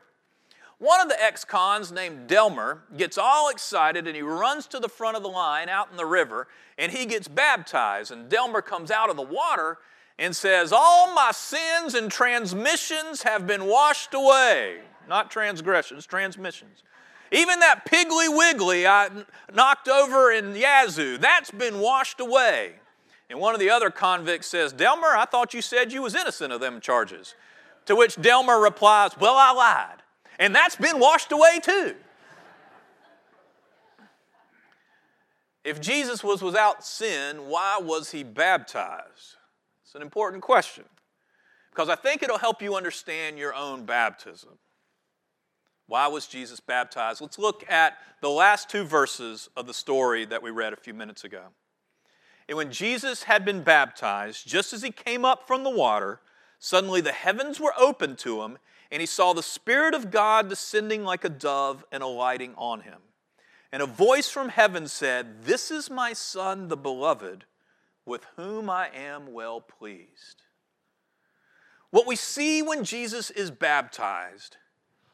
One 0.83 1.01
of 1.01 1.09
the 1.09 1.23
ex 1.23 1.45
cons, 1.45 1.93
named 1.93 2.27
Delmar, 2.27 2.83
gets 2.97 3.17
all 3.17 3.51
excited 3.51 4.09
and 4.09 4.17
he 4.17 4.23
runs 4.23 4.67
to 4.67 4.81
the 4.81 4.89
front 4.89 5.17
of 5.17 5.23
the 5.23 5.29
line 5.29 5.69
out 5.69 5.93
in 5.93 5.97
the 5.97 6.05
river 6.05 6.49
and 6.77 6.91
he 6.91 7.07
gets 7.07 7.29
baptized. 7.29 8.11
And 8.11 8.29
Delmar 8.29 8.62
comes 8.62 8.91
out 8.91 9.09
of 9.09 9.15
the 9.15 9.23
water 9.23 9.79
and 10.19 10.35
says, 10.35 10.73
All 10.73 11.15
my 11.15 11.31
sins 11.31 11.95
and 11.95 12.11
transmissions 12.11 13.23
have 13.23 13.47
been 13.47 13.67
washed 13.67 14.12
away. 14.12 14.81
Not 15.09 15.31
transgressions, 15.31 16.05
transmissions. 16.05 16.83
Even 17.31 17.61
that 17.61 17.87
Piggly 17.87 18.37
Wiggly 18.37 18.85
I 18.85 19.09
knocked 19.55 19.87
over 19.87 20.33
in 20.33 20.57
Yazoo, 20.57 21.17
that's 21.17 21.53
been 21.53 21.79
washed 21.79 22.19
away. 22.19 22.73
And 23.31 23.39
one 23.39 23.55
of 23.55 23.61
the 23.61 23.71
other 23.71 23.91
convicts 23.91 24.49
says, 24.49 24.73
Delmar, 24.73 25.17
I 25.17 25.27
thought 25.27 25.55
you 25.55 25.62
said 25.62 25.93
you 25.93 26.03
was 26.03 26.17
innocent 26.17 26.53
of 26.53 26.61
them 26.61 26.81
charges. 26.81 27.37
To 27.87 27.95
which 27.95 28.21
Delmar 28.21 28.61
replies, 28.61 29.17
Well, 29.17 29.37
I 29.37 29.53
lied 29.53 30.01
and 30.42 30.52
that's 30.52 30.75
been 30.75 30.99
washed 30.99 31.30
away 31.30 31.61
too. 31.62 31.94
If 35.62 35.80
Jesus 35.80 36.25
was 36.25 36.42
without 36.42 36.84
sin, 36.84 37.46
why 37.46 37.78
was 37.80 38.11
he 38.11 38.25
baptized? 38.25 39.37
It's 39.84 39.94
an 39.94 40.02
important 40.02 40.42
question 40.42 40.82
because 41.70 41.88
I 41.88 41.94
think 41.94 42.25
it'll 42.25 42.38
help 42.38 42.61
you 42.61 42.75
understand 42.75 43.38
your 43.38 43.54
own 43.54 43.84
baptism. 43.84 44.58
Why 45.87 46.08
was 46.08 46.26
Jesus 46.26 46.58
baptized? 46.58 47.20
Let's 47.20 47.38
look 47.38 47.64
at 47.70 47.99
the 48.20 48.28
last 48.28 48.68
two 48.68 48.82
verses 48.82 49.49
of 49.56 49.68
the 49.68 49.75
story 49.75 50.25
that 50.25 50.42
we 50.42 50.50
read 50.50 50.72
a 50.72 50.76
few 50.76 50.92
minutes 50.92 51.22
ago. 51.22 51.42
And 52.49 52.56
when 52.56 52.72
Jesus 52.72 53.22
had 53.22 53.44
been 53.44 53.62
baptized, 53.62 54.49
just 54.49 54.72
as 54.72 54.82
he 54.82 54.90
came 54.90 55.25
up 55.25 55.46
from 55.46 55.62
the 55.62 55.70
water, 55.70 56.18
suddenly 56.58 57.00
the 57.00 57.12
heavens 57.12 57.61
were 57.61 57.75
opened 57.78 58.18
to 58.18 58.42
him, 58.42 58.58
and 58.92 59.00
he 59.00 59.06
saw 59.06 59.32
the 59.32 59.42
Spirit 59.42 59.94
of 59.94 60.11
God 60.11 60.50
descending 60.50 61.02
like 61.02 61.25
a 61.25 61.30
dove 61.30 61.82
and 61.90 62.02
alighting 62.02 62.54
on 62.58 62.82
him. 62.82 62.99
And 63.72 63.82
a 63.82 63.87
voice 63.87 64.28
from 64.28 64.50
heaven 64.50 64.87
said, 64.87 65.44
This 65.44 65.70
is 65.70 65.88
my 65.88 66.12
Son, 66.12 66.68
the 66.68 66.76
beloved, 66.76 67.46
with 68.04 68.26
whom 68.37 68.68
I 68.68 68.90
am 68.94 69.32
well 69.32 69.62
pleased. 69.62 70.42
What 71.90 72.06
we 72.06 72.16
see 72.16 72.61
when 72.61 72.84
Jesus 72.84 73.30
is 73.30 73.50
baptized 73.50 74.58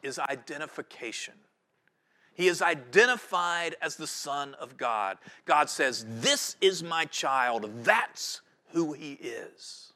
is 0.02 0.18
identification. 0.18 1.35
He 2.35 2.49
is 2.49 2.61
identified 2.61 3.76
as 3.80 3.94
the 3.94 4.06
Son 4.08 4.54
of 4.54 4.76
God. 4.76 5.18
God 5.44 5.70
says, 5.70 6.04
This 6.08 6.56
is 6.61 6.82
my 6.82 7.04
child. 7.04 7.70
That's 7.85 8.40
who 8.73 8.92
he 8.92 9.12
is. 9.12 9.92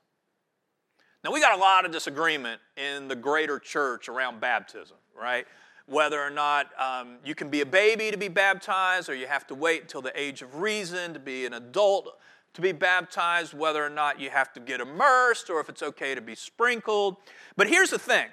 Now, 1.25 1.33
we 1.33 1.41
got 1.41 1.57
a 1.57 1.61
lot 1.61 1.85
of 1.85 1.93
disagreement 1.93 2.61
in 2.76 3.09
the 3.09 3.17
greater 3.17 3.59
church 3.59 4.09
around 4.09 4.41
baptism, 4.41 4.97
right? 5.19 5.47
whether 5.87 6.21
or 6.21 6.31
not 6.31 6.69
um, 6.81 7.17
you 7.25 7.35
can 7.35 7.50
be 7.50 7.61
a 7.61 7.67
baby 7.67 8.11
to 8.11 8.17
be 8.17 8.29
baptized, 8.29 9.09
or 9.09 9.14
you 9.14 9.26
have 9.26 9.47
to 9.49 9.55
wait 9.55 9.83
until 9.83 10.02
the 10.02 10.19
age 10.19 10.43
of 10.43 10.57
reason 10.57 11.12
to 11.12 11.21
be 11.21 11.45
an 11.45 11.55
adult 11.55 12.19
to 12.55 12.61
be 12.61 12.73
baptized, 12.73 13.55
whether 13.55 13.85
or 13.85 13.91
not 13.91 14.21
you 14.21 14.29
have 14.29 14.52
to 14.52 14.61
get 14.61 14.81
immersed, 14.81 15.49
or 15.49 15.59
if 15.61 15.69
it's 15.69 15.83
okay 15.83 16.14
to 16.14 16.21
be 16.21 16.35
sprinkled. 16.35 17.17
But 17.57 17.69
here's 17.69 17.91
the 17.91 17.99
thing 17.99 18.29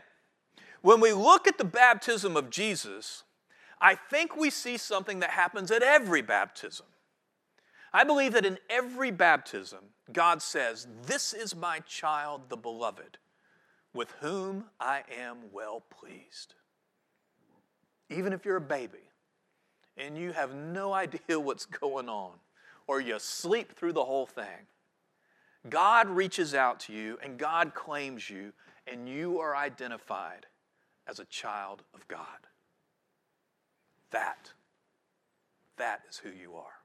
when 0.81 1.00
we 1.00 1.13
look 1.13 1.48
at 1.48 1.58
the 1.58 1.65
baptism 1.65 2.38
of 2.38 2.50
Jesus, 2.50 3.24
I 3.81 3.96
think 3.96 4.36
we 4.36 4.50
see 4.50 4.77
something 4.77 5.19
that 5.19 5.31
happens 5.31 5.72
at 5.72 5.81
every 5.81 6.22
baptism. 6.22 6.86
I 7.93 8.03
believe 8.03 8.34
that 8.34 8.46
in 8.46 8.60
every 8.69 9.12
baptism, 9.12 9.79
God 10.12 10.41
says, 10.41 10.88
This 11.05 11.34
is 11.34 11.55
my 11.55 11.79
child, 11.79 12.50
the 12.50 12.58
beloved, 12.58 13.17
with 13.93 14.12
whom 14.19 14.65
I 14.79 15.03
am 15.17 15.38
well 15.51 15.84
pleased. 15.89 16.53
Even 18.10 18.34
if 18.34 18.46
you're 18.46 18.58
a 18.58 18.62
baby 18.62 19.10
and 19.98 20.17
you 20.17 20.31
have 20.34 20.53
no 20.53 20.93
idea 21.05 21.39
what's 21.39 21.65
going 21.65 22.10
on, 22.10 22.34
or 22.88 23.00
you 23.00 23.19
sleep 23.19 23.75
through 23.75 23.93
the 23.93 24.05
whole 24.05 24.25
thing, 24.25 24.67
God 25.69 26.10
reaches 26.10 26.55
out 26.55 26.79
to 26.81 26.93
you 26.93 27.17
and 27.24 27.38
God 27.38 27.74
claims 27.74 28.29
you, 28.29 28.53
and 28.88 29.08
you 29.08 29.39
are 29.39 29.55
identified 29.55 30.48
as 31.08 31.19
a 31.19 31.25
child 31.25 31.84
of 31.93 32.08
God. 32.08 32.48
That, 34.12 34.51
that 35.77 36.01
is 36.10 36.17
who 36.17 36.29
you 36.29 36.55
are. 36.55 36.78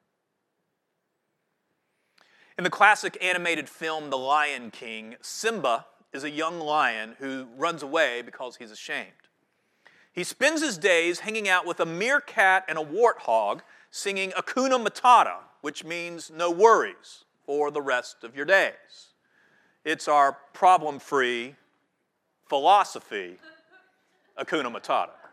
In 2.57 2.63
the 2.63 2.71
classic 2.71 3.19
animated 3.21 3.69
film 3.69 4.11
The 4.11 4.19
Lion 4.19 4.71
King, 4.71 5.17
Simba 5.21 5.87
is 6.13 6.23
a 6.23 6.31
young 6.31 6.61
lion 6.61 7.17
who 7.19 7.49
runs 7.57 7.83
away 7.83 8.23
because 8.23 8.57
he's 8.57 8.71
ashamed. 8.71 9.11
He 10.13 10.23
spends 10.23 10.63
his 10.63 10.79
days 10.79 11.21
hanging 11.21 11.49
out 11.49 11.67
with 11.67 11.81
a 11.81 11.87
meerkat 11.87 12.65
and 12.69 12.79
a 12.79 12.85
warthog 12.85 13.63
singing 13.91 14.31
Hakuna 14.31 14.81
Matata, 14.87 15.39
which 15.63 15.83
means 15.83 16.31
no 16.31 16.49
worries 16.49 17.25
for 17.45 17.73
the 17.73 17.83
rest 17.83 18.23
of 18.23 18.37
your 18.37 18.45
days. 18.45 19.15
It's 19.85 20.07
our 20.07 20.35
problem 20.53 21.01
free 21.01 21.57
philosophy, 22.49 23.39
Hakuna 24.39 24.73
Matata. 24.73 25.24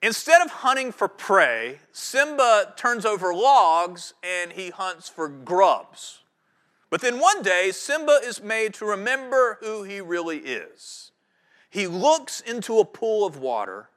Instead 0.00 0.42
of 0.42 0.50
hunting 0.50 0.92
for 0.92 1.08
prey, 1.08 1.80
Simba 1.90 2.72
turns 2.76 3.04
over 3.04 3.34
logs 3.34 4.14
and 4.22 4.52
he 4.52 4.70
hunts 4.70 5.08
for 5.08 5.28
grubs. 5.28 6.20
But 6.90 7.00
then 7.00 7.18
one 7.18 7.42
day, 7.42 7.72
Simba 7.72 8.20
is 8.22 8.42
made 8.42 8.74
to 8.74 8.86
remember 8.86 9.58
who 9.60 9.82
he 9.82 10.00
really 10.00 10.38
is. 10.38 11.10
He 11.68 11.86
looks 11.86 12.40
into 12.40 12.78
a 12.78 12.84
pool 12.84 13.26
of 13.26 13.38
water, 13.38 13.90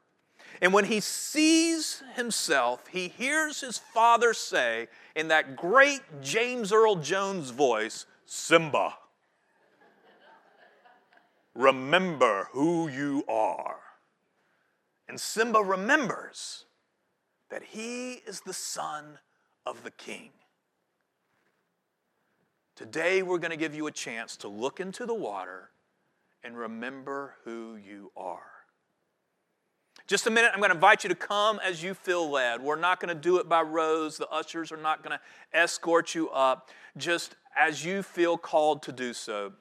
and 0.62 0.74
when 0.74 0.86
he 0.86 1.00
sees 1.00 2.04
himself, 2.16 2.88
he 2.88 3.08
hears 3.08 3.62
his 3.62 3.78
father 3.78 4.34
say 4.34 4.88
in 5.16 5.30
that 5.30 5.56
great 5.56 6.02
James 6.22 6.74
Earl 6.74 6.98
Jones 6.98 7.52
voice, 7.52 8.06
Simba, 8.26 8.98
remember 11.56 12.50
who 12.52 12.90
you 12.90 13.24
are. 13.30 13.78
And 15.12 15.20
Simba 15.20 15.60
remembers 15.60 16.64
that 17.50 17.64
he 17.64 18.14
is 18.26 18.40
the 18.40 18.54
son 18.54 19.20
of 19.66 19.84
the 19.84 19.92
king. 19.92 20.30
Today, 22.78 23.22
we're 23.22 23.38
going 23.38 23.52
to 23.52 23.58
give 23.58 23.76
you 23.76 23.88
a 23.88 23.92
chance 23.92 24.38
to 24.38 24.48
look 24.48 24.80
into 24.80 25.06
the 25.06 25.14
water 25.14 25.72
and 26.46 26.58
remember 26.58 27.36
who 27.44 27.76
you 27.76 28.14
are. 28.16 28.54
Just 30.08 30.28
a 30.28 30.32
minute, 30.32 30.52
I'm 30.54 30.62
going 30.62 30.70
to 30.70 30.76
invite 30.76 31.04
you 31.04 31.10
to 31.10 31.16
come 31.16 31.60
as 31.62 31.84
you 31.84 31.94
feel 31.94 32.30
led. 32.30 32.62
We're 32.62 32.78
not 32.78 33.02
going 33.02 33.14
to 33.14 33.22
do 33.22 33.36
it 33.36 33.50
by 33.50 33.64
rows. 33.64 34.18
The 34.18 34.30
ushers 34.30 34.72
are 34.72 34.78
not 34.78 35.04
going 35.04 35.18
to 35.18 35.60
escort 35.60 36.16
you 36.16 36.30
up. 36.30 36.70
Just 36.96 37.36
as 37.58 37.84
you 37.84 38.02
feel 38.02 38.38
called 38.38 38.82
to 38.84 38.94
do 38.94 39.14
so, 39.14 39.52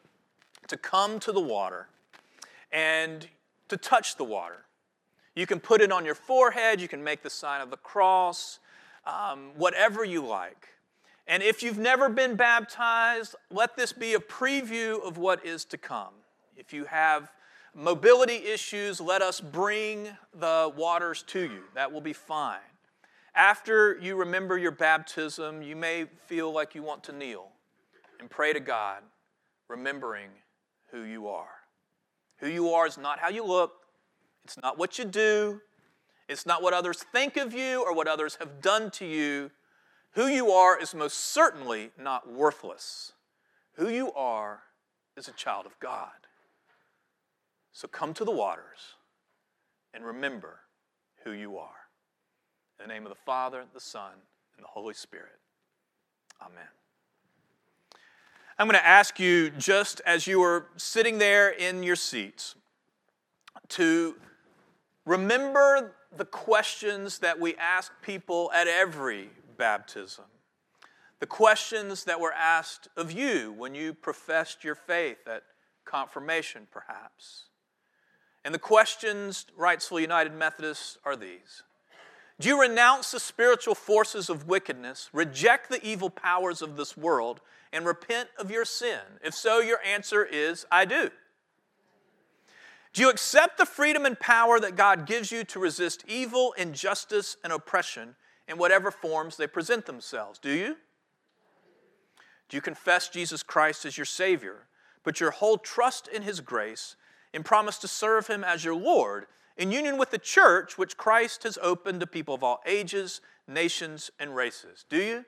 to 0.68 0.76
come 0.76 1.18
to 1.18 1.32
the 1.32 1.40
water 1.40 1.88
and 2.70 3.26
to 3.66 3.76
touch 3.76 4.14
the 4.14 4.22
water. 4.22 4.66
You 5.40 5.46
can 5.46 5.58
put 5.58 5.80
it 5.80 5.90
on 5.90 6.04
your 6.04 6.14
forehead, 6.14 6.82
you 6.82 6.86
can 6.86 7.02
make 7.02 7.22
the 7.22 7.30
sign 7.30 7.62
of 7.62 7.70
the 7.70 7.78
cross, 7.78 8.58
um, 9.06 9.52
whatever 9.56 10.04
you 10.04 10.22
like. 10.22 10.68
And 11.26 11.42
if 11.42 11.62
you've 11.62 11.78
never 11.78 12.10
been 12.10 12.36
baptized, 12.36 13.34
let 13.50 13.74
this 13.74 13.90
be 13.90 14.12
a 14.12 14.18
preview 14.18 15.02
of 15.02 15.16
what 15.16 15.42
is 15.46 15.64
to 15.64 15.78
come. 15.78 16.12
If 16.58 16.74
you 16.74 16.84
have 16.84 17.32
mobility 17.74 18.34
issues, 18.34 19.00
let 19.00 19.22
us 19.22 19.40
bring 19.40 20.08
the 20.38 20.70
waters 20.76 21.22
to 21.28 21.40
you. 21.40 21.62
That 21.74 21.90
will 21.90 22.02
be 22.02 22.12
fine. 22.12 22.58
After 23.34 23.98
you 23.98 24.16
remember 24.16 24.58
your 24.58 24.72
baptism, 24.72 25.62
you 25.62 25.74
may 25.74 26.04
feel 26.26 26.52
like 26.52 26.74
you 26.74 26.82
want 26.82 27.02
to 27.04 27.12
kneel 27.12 27.48
and 28.18 28.28
pray 28.28 28.52
to 28.52 28.60
God, 28.60 29.02
remembering 29.68 30.28
who 30.90 31.04
you 31.04 31.28
are. 31.28 31.48
Who 32.40 32.48
you 32.48 32.74
are 32.74 32.86
is 32.86 32.98
not 32.98 33.18
how 33.18 33.30
you 33.30 33.42
look, 33.42 33.79
it's 34.44 34.56
not 34.60 34.78
what 34.78 34.98
you 34.98 35.04
do, 35.04 35.60
it's 36.28 36.46
not 36.46 36.62
what 36.62 36.72
others 36.72 37.04
think 37.12 37.36
of 37.36 37.52
you 37.52 37.82
or 37.82 37.94
what 37.94 38.06
others 38.06 38.36
have 38.36 38.60
done 38.60 38.90
to 38.92 39.04
you. 39.04 39.50
Who 40.12 40.26
you 40.26 40.50
are 40.50 40.80
is 40.80 40.94
most 40.94 41.18
certainly 41.18 41.90
not 41.98 42.32
worthless. 42.32 43.12
Who 43.74 43.88
you 43.88 44.12
are 44.12 44.62
is 45.16 45.28
a 45.28 45.32
child 45.32 45.66
of 45.66 45.78
God. 45.80 46.10
So 47.72 47.88
come 47.88 48.14
to 48.14 48.24
the 48.24 48.30
waters 48.30 48.96
and 49.94 50.04
remember 50.04 50.60
who 51.24 51.32
you 51.32 51.58
are. 51.58 51.68
In 52.78 52.88
the 52.88 52.94
name 52.94 53.04
of 53.04 53.10
the 53.10 53.18
Father, 53.26 53.64
the 53.74 53.80
Son, 53.80 54.12
and 54.56 54.64
the 54.64 54.68
Holy 54.68 54.94
Spirit. 54.94 55.38
Amen. 56.40 56.68
I'm 58.58 58.66
going 58.66 58.78
to 58.78 58.86
ask 58.86 59.18
you, 59.18 59.50
just 59.50 60.00
as 60.04 60.26
you 60.26 60.42
are 60.42 60.66
sitting 60.76 61.18
there 61.18 61.48
in 61.48 61.82
your 61.82 61.96
seats, 61.96 62.54
to 63.70 64.16
Remember 65.10 65.96
the 66.16 66.24
questions 66.24 67.18
that 67.18 67.40
we 67.40 67.56
ask 67.56 67.90
people 68.00 68.48
at 68.54 68.68
every 68.68 69.30
baptism. 69.56 70.26
The 71.18 71.26
questions 71.26 72.04
that 72.04 72.20
were 72.20 72.32
asked 72.32 72.86
of 72.96 73.10
you 73.10 73.52
when 73.58 73.74
you 73.74 73.92
professed 73.92 74.62
your 74.62 74.76
faith 74.76 75.26
at 75.26 75.42
confirmation, 75.84 76.68
perhaps. 76.70 77.46
And 78.44 78.54
the 78.54 78.60
questions, 78.60 79.46
Wrightsville 79.58 80.00
United 80.00 80.32
Methodists, 80.32 80.96
are 81.04 81.16
these 81.16 81.64
Do 82.38 82.48
you 82.48 82.60
renounce 82.60 83.10
the 83.10 83.18
spiritual 83.18 83.74
forces 83.74 84.30
of 84.30 84.46
wickedness, 84.46 85.10
reject 85.12 85.70
the 85.70 85.84
evil 85.84 86.10
powers 86.10 86.62
of 86.62 86.76
this 86.76 86.96
world, 86.96 87.40
and 87.72 87.84
repent 87.84 88.28
of 88.38 88.52
your 88.52 88.64
sin? 88.64 89.00
If 89.24 89.34
so, 89.34 89.58
your 89.58 89.80
answer 89.82 90.24
is 90.24 90.66
I 90.70 90.84
do. 90.84 91.10
Do 92.92 93.02
you 93.02 93.10
accept 93.10 93.56
the 93.56 93.66
freedom 93.66 94.04
and 94.04 94.18
power 94.18 94.58
that 94.58 94.76
God 94.76 95.06
gives 95.06 95.30
you 95.30 95.44
to 95.44 95.60
resist 95.60 96.04
evil, 96.08 96.52
injustice, 96.58 97.36
and 97.44 97.52
oppression 97.52 98.16
in 98.48 98.58
whatever 98.58 98.90
forms 98.90 99.36
they 99.36 99.46
present 99.46 99.86
themselves? 99.86 100.38
Do 100.38 100.50
you? 100.50 100.76
Do 102.48 102.56
you 102.56 102.60
confess 102.60 103.08
Jesus 103.08 103.44
Christ 103.44 103.86
as 103.86 103.96
your 103.96 104.04
Savior, 104.04 104.66
put 105.04 105.20
your 105.20 105.30
whole 105.30 105.56
trust 105.56 106.08
in 106.08 106.22
His 106.22 106.40
grace, 106.40 106.96
and 107.32 107.44
promise 107.44 107.78
to 107.78 107.88
serve 107.88 108.26
Him 108.26 108.42
as 108.42 108.64
your 108.64 108.74
Lord 108.74 109.26
in 109.56 109.70
union 109.70 109.96
with 109.96 110.10
the 110.10 110.18
church 110.18 110.76
which 110.76 110.96
Christ 110.96 111.44
has 111.44 111.58
opened 111.62 112.00
to 112.00 112.08
people 112.08 112.34
of 112.34 112.42
all 112.42 112.60
ages, 112.66 113.20
nations, 113.46 114.10
and 114.18 114.34
races? 114.34 114.84
Do 114.88 114.96
you? 114.96 115.24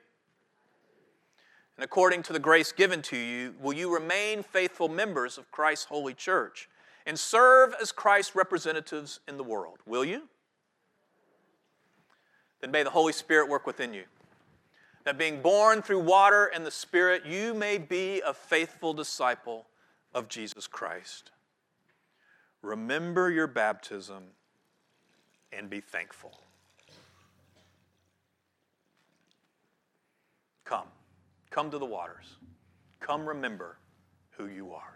And 1.77 1.83
according 1.83 2.23
to 2.23 2.33
the 2.33 2.39
grace 2.39 2.73
given 2.73 3.01
to 3.03 3.17
you, 3.17 3.55
will 3.59 3.73
you 3.73 3.93
remain 3.93 4.43
faithful 4.43 4.89
members 4.89 5.37
of 5.37 5.49
Christ's 5.49 5.85
holy 5.85 6.13
church? 6.13 6.67
And 7.05 7.17
serve 7.19 7.73
as 7.81 7.91
Christ's 7.91 8.35
representatives 8.35 9.19
in 9.27 9.37
the 9.37 9.43
world. 9.43 9.79
Will 9.85 10.05
you? 10.05 10.23
Then 12.61 12.71
may 12.71 12.83
the 12.83 12.89
Holy 12.89 13.13
Spirit 13.13 13.49
work 13.49 13.67
within 13.67 13.93
you. 13.93 14.03
That 15.03 15.17
being 15.17 15.41
born 15.41 15.81
through 15.81 15.99
water 15.99 16.45
and 16.45 16.65
the 16.65 16.71
Spirit, 16.71 17.25
you 17.25 17.53
may 17.53 17.77
be 17.77 18.21
a 18.25 18.33
faithful 18.33 18.93
disciple 18.93 19.65
of 20.13 20.29
Jesus 20.29 20.65
Christ. 20.65 21.31
Remember 22.61 23.29
your 23.29 23.47
baptism 23.47 24.23
and 25.51 25.69
be 25.69 25.81
thankful. 25.81 26.39
Come. 30.63 30.87
Come 31.49 31.69
to 31.71 31.77
the 31.77 31.85
waters. 31.85 32.37
Come 33.01 33.27
remember 33.27 33.77
who 34.37 34.47
you 34.47 34.71
are. 34.71 34.92